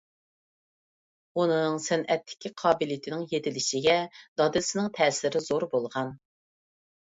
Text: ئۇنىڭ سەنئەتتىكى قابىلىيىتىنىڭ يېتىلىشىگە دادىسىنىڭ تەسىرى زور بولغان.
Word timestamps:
ئۇنىڭ 1.41 1.75
سەنئەتتىكى 1.87 2.51
قابىلىيىتىنىڭ 2.61 3.21
يېتىلىشىگە 3.35 3.99
دادىسىنىڭ 4.43 4.89
تەسىرى 4.97 5.43
زور 5.51 5.69
بولغان. 5.77 6.11